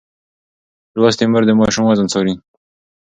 [0.99, 2.33] لوستې مور د ماشوم وزن څاري.